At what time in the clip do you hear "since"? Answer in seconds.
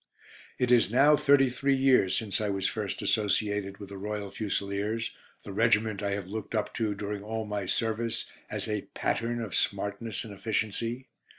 2.17-2.41